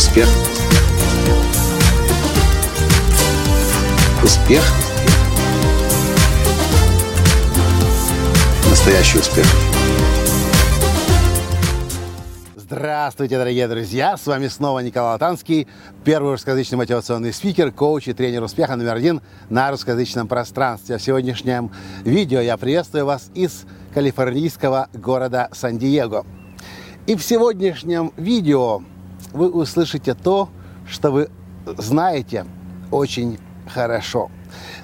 [0.00, 0.28] Успех.
[4.24, 4.62] Успех.
[8.70, 9.44] Настоящий успех.
[12.56, 14.16] Здравствуйте, дорогие друзья!
[14.16, 15.68] С вами снова Николай Латанский,
[16.02, 19.20] первый русскоязычный мотивационный спикер, коуч и тренер успеха номер один
[19.50, 20.96] на русскоязычном пространстве.
[20.96, 21.70] В сегодняшнем
[22.04, 26.24] видео я приветствую вас из калифорнийского города Сан-Диего.
[27.06, 28.82] И в сегодняшнем видео
[29.32, 30.48] вы услышите то,
[30.86, 31.30] что вы
[31.78, 32.46] знаете
[32.90, 34.30] очень хорошо.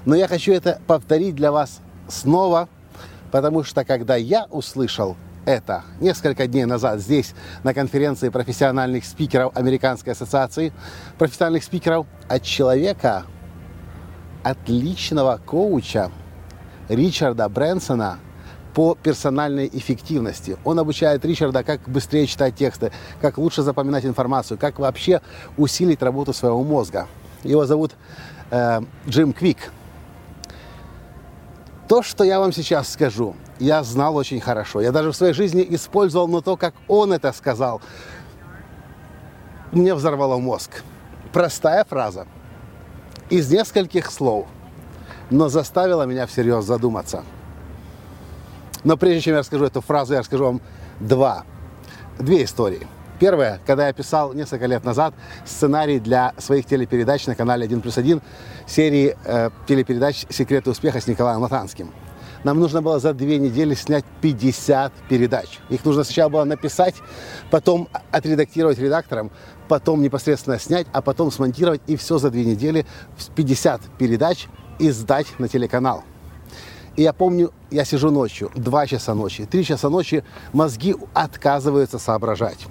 [0.05, 2.69] Но я хочу это повторить для вас снова,
[3.31, 10.13] потому что когда я услышал это несколько дней назад здесь, на конференции профессиональных спикеров Американской
[10.13, 10.73] ассоциации
[11.19, 13.25] профессиональных спикеров от человека,
[14.43, 16.11] отличного коуча
[16.88, 18.19] Ричарда Брэнсона–
[18.77, 20.59] по персональной эффективности.
[20.63, 25.23] Он обучает Ричарда, как быстрее читать тексты, как лучше запоминать информацию, как вообще
[25.57, 27.07] усилить работу своего мозга.
[27.43, 27.93] Его зовут
[28.51, 29.73] э, Джим Квик.
[31.88, 34.82] То, что я вам сейчас скажу, я знал очень хорошо.
[34.82, 37.80] Я даже в своей жизни использовал, но то, как он это сказал,
[39.73, 40.82] мне взорвало мозг.
[41.32, 42.27] Простая фраза
[43.30, 44.47] из нескольких слов,
[45.30, 47.24] но заставила меня всерьез задуматься–
[48.85, 50.60] но прежде чем я расскажу эту фразу, я расскажу вам
[51.01, 51.45] два,
[52.19, 52.87] две истории.
[53.19, 55.15] Первое, когда я писал несколько лет назад
[55.46, 58.21] сценарий для своих телепередач на канале 1 плюс 1
[58.66, 61.93] серии э, телепередач «Секреты успеха» с Николаем Латанским.
[62.45, 65.59] Нам нужно было за две недели снять 50 передач.
[65.71, 66.94] Их нужно сначала было написать,
[67.50, 69.31] потом отредактировать редактором,
[69.66, 72.87] потом непосредственно снять, а потом смонтировать и все за две недели
[73.34, 74.47] 50 передач
[74.78, 76.04] и сдать на телеканал.
[76.97, 82.66] И я помню, я сижу ночью, 2 часа ночи, 3 часа ночи, мозги отказываются соображать.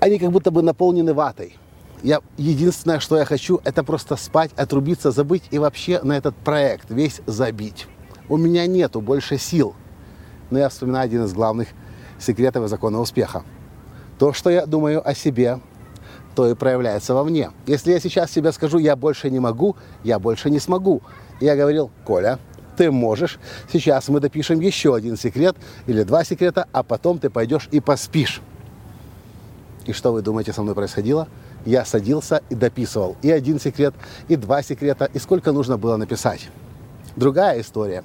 [0.00, 1.56] Они как будто бы наполнены ватой.
[2.02, 6.90] Я, единственное, что я хочу, это просто спать, отрубиться, забыть и вообще на этот проект
[6.90, 7.86] весь забить.
[8.30, 9.74] У меня нету больше сил.
[10.48, 11.68] Но я вспоминаю один из главных
[12.18, 13.44] секретов и закона успеха.
[14.18, 15.60] То, что я думаю о себе,
[16.34, 17.50] то и проявляется во мне.
[17.66, 21.02] Если я сейчас себе скажу, я больше не могу, я больше не смогу.
[21.40, 22.38] Я говорил, Коля,
[22.76, 23.38] ты можешь.
[23.72, 28.40] Сейчас мы допишем еще один секрет или два секрета, а потом ты пойдешь и поспишь.
[29.86, 31.28] И что вы думаете со мной происходило?
[31.66, 33.94] Я садился и дописывал и один секрет,
[34.28, 36.48] и два секрета, и сколько нужно было написать.
[37.16, 38.02] Другая история.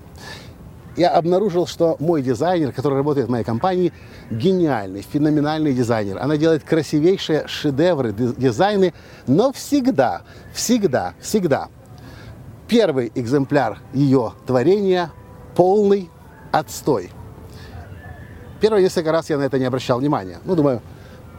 [0.95, 3.91] Я обнаружил, что мой дизайнер, который работает в моей компании,
[4.31, 6.17] гениальный, феноменальный дизайнер.
[6.19, 8.93] Она делает красивейшие шедевры, дизайны,
[9.27, 10.21] но всегда,
[10.53, 11.69] всегда, всегда
[12.67, 15.11] первый экземпляр ее творения
[15.55, 16.09] полный
[16.51, 17.11] отстой.
[18.61, 20.39] Первые несколько раз я на это не обращал внимания.
[20.45, 20.81] Ну, думаю,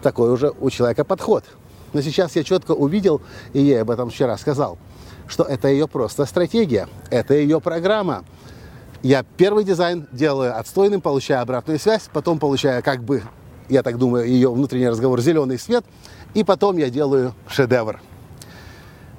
[0.02, 1.44] такой уже у человека подход.
[1.92, 4.78] Но сейчас я четко увидел, и я об этом вчера сказал,
[5.26, 8.24] что это ее просто стратегия, это ее программа.
[9.02, 13.22] Я первый дизайн делаю отстойным, получаю обратную связь, потом получаю, как бы,
[13.68, 15.84] я так думаю, ее внутренний разговор, зеленый свет,
[16.34, 18.00] и потом я делаю шедевр.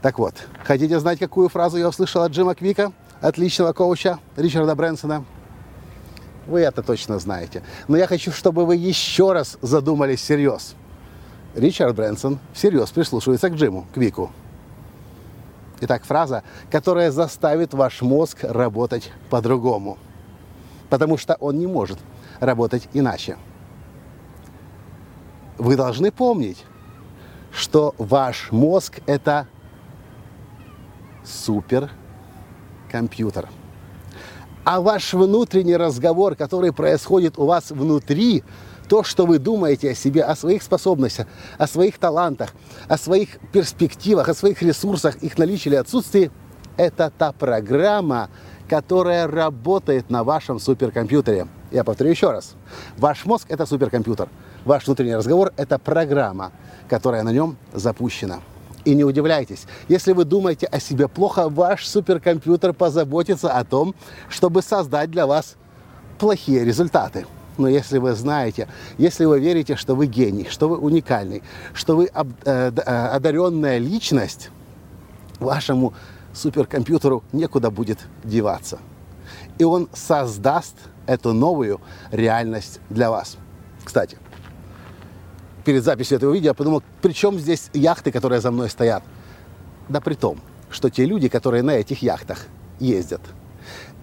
[0.01, 5.25] Так вот, хотите знать, какую фразу я услышал от Джима Квика, отличного коуча Ричарда Брэнсона?
[6.45, 7.61] Вы это точно знаете.
[7.87, 10.75] Но я хочу, чтобы вы еще раз задумались всерьез.
[11.55, 14.31] Ричард Брэнсон всерьез прислушивается к Джиму Квику.
[15.79, 19.97] Итак, фраза, которая заставит ваш мозг работать по-другому.
[20.89, 21.99] Потому что он не может
[22.39, 23.37] работать иначе.
[25.57, 26.63] Вы должны помнить,
[27.51, 29.47] что ваш мозг– это
[31.23, 33.49] суперкомпьютер.
[34.63, 38.43] А ваш внутренний разговор, который происходит у вас внутри,
[38.87, 41.27] то, что вы думаете о себе, о своих способностях,
[41.57, 42.53] о своих талантах,
[42.87, 46.31] о своих перспективах, о своих ресурсах, их наличии или отсутствии,
[46.77, 48.29] это та программа,
[48.69, 51.47] которая работает на вашем суперкомпьютере.
[51.71, 52.55] Я повторю еще раз.
[52.97, 54.29] Ваш мозг– это суперкомпьютер.
[54.63, 56.51] Ваш внутренний разговор– это программа,
[56.89, 58.39] которая на нем запущена.
[58.85, 63.95] И не удивляйтесь, если вы думаете о себе плохо, ваш суперкомпьютер позаботится о том,
[64.29, 65.55] чтобы создать для вас
[66.19, 67.25] плохие результаты.
[67.57, 68.67] Но если вы знаете,
[68.97, 71.43] если вы верите, что вы гений, что вы уникальный,
[71.73, 74.51] что вы э, э, одаренная личность,
[75.39, 75.93] вашему
[76.33, 78.79] суперкомпьютеру некуда будет деваться.
[79.57, 80.75] И он создаст
[81.07, 81.81] эту новую
[82.11, 83.37] реальность для вас.
[83.83, 84.17] Кстати,
[85.65, 89.03] перед записью этого видео, я подумал, при чем здесь яхты, которые за мной стоят?
[89.89, 90.39] Да при том,
[90.69, 92.45] что те люди, которые на этих яхтах
[92.79, 93.21] ездят,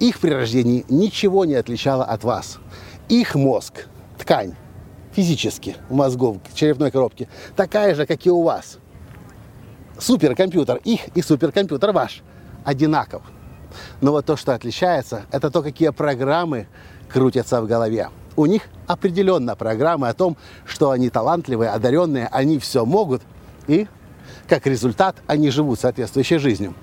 [0.00, 2.58] их при рождении ничего не отличало от вас.
[3.08, 3.86] Их мозг,
[4.18, 4.54] ткань,
[5.12, 8.78] физически в мозгов, в черепной коробке, такая же, как и у вас.
[9.98, 12.22] Суперкомпьютер их и суперкомпьютер ваш
[12.64, 13.22] одинаков.
[14.00, 16.66] Но вот то, что отличается, это то, какие программы
[17.08, 18.08] крутятся в голове.
[18.36, 23.22] У них определенно программы о том, что они талантливые, одаренные, они все могут,
[23.66, 23.86] и
[24.48, 26.74] как результат они живут соответствующей жизнью.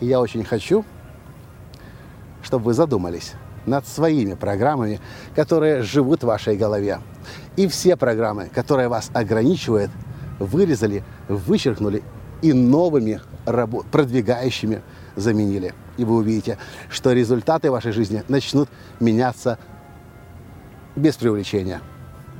[0.00, 0.84] И я очень хочу,
[2.42, 3.34] чтобы вы задумались
[3.66, 5.00] над своими программами,
[5.34, 7.00] которые живут в вашей голове.
[7.56, 9.90] И все программы, которые вас ограничивают,
[10.38, 12.02] вырезали, вычеркнули
[12.42, 14.82] и новыми продвигающими
[15.14, 15.74] заменили.
[15.96, 16.58] И вы увидите,
[16.90, 18.68] что результаты вашей жизни начнут
[19.00, 19.58] меняться
[20.94, 21.80] без привлечения,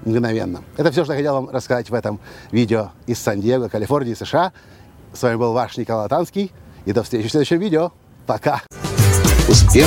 [0.05, 0.63] мгновенно.
[0.77, 2.21] Это все, что я хотел вам рассказать в этом
[2.51, 4.53] видео из Сан-Диего, Калифорнии, США.
[5.13, 6.53] С вами был ваш Николай Танский.
[6.85, 7.93] И до встречи в следующем видео.
[8.27, 8.63] Пока.
[9.49, 9.87] Успех.